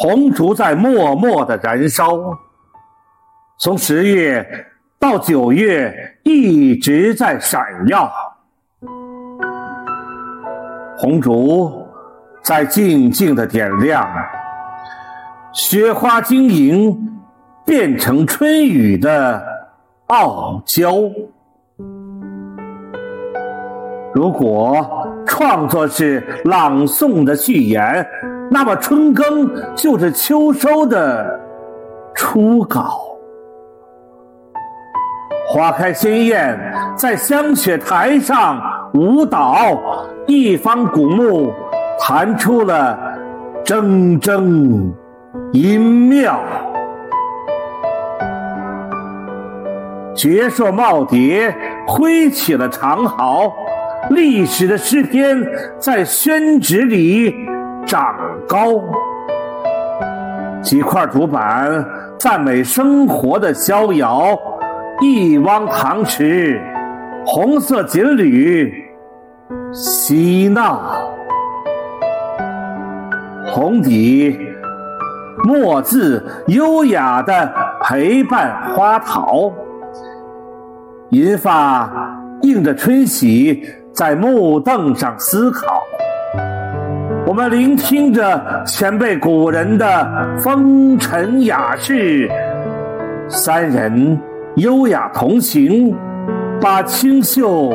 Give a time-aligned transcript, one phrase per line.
[0.00, 2.16] 红烛在默默的燃烧，
[3.58, 4.46] 从十月
[4.96, 8.08] 到九月一直在闪耀。
[10.96, 11.84] 红烛
[12.42, 14.08] 在静静的点亮，
[15.52, 16.96] 雪花晶莹，
[17.66, 19.44] 变成春雨的
[20.06, 20.92] 傲娇。
[24.14, 28.06] 如果创作是朗诵的序言，
[28.50, 31.38] 那么春耕就是秋收的
[32.14, 33.00] 初稿。
[35.50, 36.58] 花开鲜艳，
[36.96, 38.60] 在香雪台上
[38.94, 39.78] 舞蹈，
[40.26, 41.52] 一方古木
[41.98, 42.98] 弹出了
[43.64, 44.92] 铮铮
[45.52, 46.38] 音妙。
[50.14, 51.54] 绝硕耄耋
[51.86, 53.52] 挥起了长毫。
[54.10, 55.36] 历史的诗篇
[55.78, 57.34] 在宣纸里
[57.88, 58.14] 长
[58.46, 58.58] 高，
[60.60, 61.82] 几块竹板
[62.18, 64.38] 赞美生活的逍遥，
[65.00, 66.60] 一汪塘池，
[67.24, 68.70] 红色锦鲤
[69.72, 70.82] 嬉闹，
[73.46, 74.38] 红底
[75.42, 77.50] 墨字优雅的
[77.82, 79.50] 陪伴花桃，
[81.08, 81.90] 银发
[82.42, 83.64] 映着春喜。
[83.94, 85.82] 在木凳上思考，
[87.28, 92.26] 我们聆听着前辈古人的风尘雅事，
[93.28, 94.18] 三人
[94.56, 95.94] 优雅同行，
[96.58, 97.70] 把清秀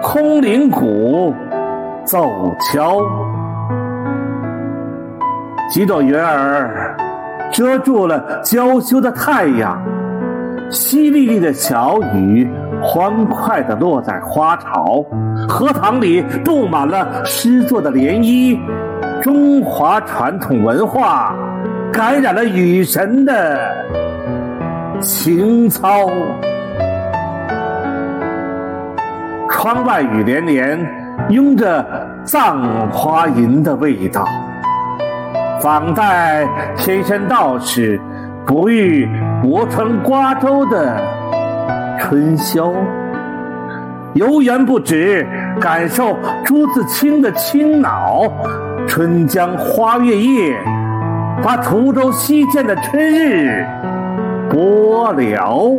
[0.00, 1.34] 空灵鼓
[2.04, 2.30] 奏
[2.70, 3.00] 敲。
[5.68, 6.96] 几朵云儿
[7.50, 9.76] 遮住了娇羞的太阳，
[10.70, 12.48] 淅沥沥的小雨。
[12.82, 15.02] 欢快地落在花潮，
[15.48, 18.58] 荷塘里布满了诗作的涟漪。
[19.22, 21.34] 中华传统文化
[21.90, 23.58] 感染了雨神的
[25.00, 26.10] 情操。
[29.48, 30.78] 窗外雨连连，
[31.30, 31.82] 拥着
[32.22, 34.26] 葬花吟的味道。
[35.62, 37.98] 仿代天山道士
[38.44, 39.08] 不遇
[39.44, 40.96] 泊船瓜洲的。
[42.00, 42.72] 春宵，
[44.14, 45.26] 游园不止，
[45.60, 48.22] 感受朱自清的清脑。
[48.88, 50.58] 春江花月夜，
[51.42, 53.66] 把滁州西涧的春日
[54.50, 55.78] 播了。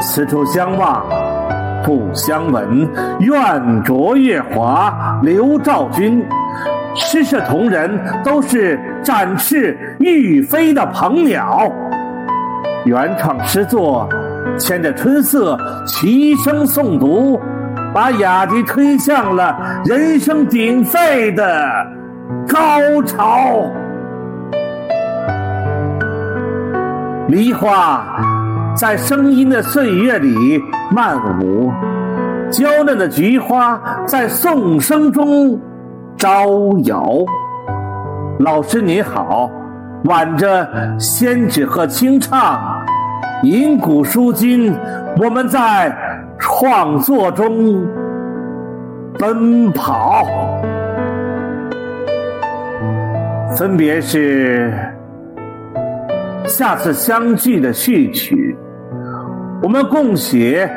[0.00, 1.04] 此处相望，
[1.84, 2.88] 不相闻。
[3.20, 6.24] 愿逐月华，刘兆君。
[6.98, 11.70] 诗社同仁都是展翅欲飞的鹏鸟。
[12.84, 14.08] 原创诗作，
[14.58, 17.38] 牵着春色齐声诵读，
[17.92, 21.86] 把雅集推向了人声鼎沸的
[22.48, 23.70] 高潮。
[27.28, 28.04] 梨花
[28.76, 31.72] 在声音的岁月里漫舞，
[32.50, 35.60] 娇嫩的菊花在颂声中
[36.26, 36.44] 招
[36.86, 37.08] 摇。
[38.40, 39.48] 老师您好。
[40.04, 42.84] 挽着仙纸和清唱，
[43.42, 44.72] 吟古书今，
[45.20, 45.96] 我们在
[46.38, 47.84] 创作中
[49.18, 50.24] 奔跑。
[53.56, 54.72] 分别是
[56.44, 58.56] 下次相聚的序曲，
[59.62, 60.70] 我们共写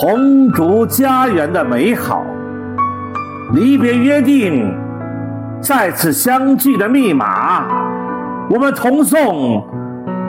[0.00, 2.24] 红烛家园的美好，
[3.52, 4.74] 离别约定，
[5.62, 7.66] 再次相聚的密码。
[8.48, 9.64] 我们同颂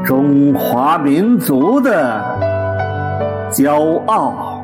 [0.04, 2.22] 中华民族的
[3.50, 4.62] 骄傲，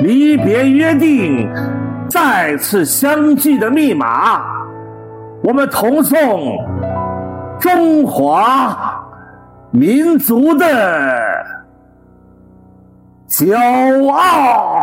[0.00, 1.50] 离别约定，
[2.08, 4.42] 再次相聚的密码。
[5.42, 6.58] 我们同颂
[7.58, 8.76] 中华
[9.70, 11.44] 民族的
[13.28, 14.76] 骄傲。